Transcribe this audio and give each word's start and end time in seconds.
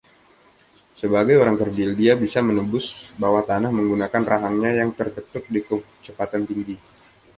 Sebagai 1.01 1.35
orang 1.41 1.55
kerdil, 1.61 1.89
dia 1.99 2.13
bisa 2.23 2.39
menembus 2.47 2.85
bawah 3.21 3.43
tanah 3.49 3.69
menggunakan 3.77 4.23
rahangnya 4.31 4.71
yang 4.81 4.89
tertekuk 4.97 5.45
di 5.53 5.59
kecepatan 5.69 6.41
tinggi. 6.49 6.75